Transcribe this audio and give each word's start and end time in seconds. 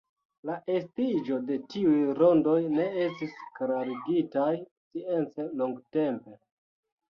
La 0.49 0.53
estiĝo 0.75 1.37
de 1.49 1.57
tiuj 1.73 1.99
rondoj 2.21 2.57
ne 2.79 2.87
estis 3.05 3.37
klarigitaj 3.59 4.49
science 4.65 5.49
longtempe. 5.63 6.39